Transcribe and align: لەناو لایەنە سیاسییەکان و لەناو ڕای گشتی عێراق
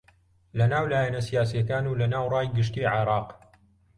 لەناو 0.59 0.85
لایەنە 0.91 1.21
سیاسییەکان 1.27 1.83
و 1.87 1.97
لەناو 2.01 2.25
ڕای 2.33 2.47
گشتی 2.57 2.89
عێراق 2.93 3.27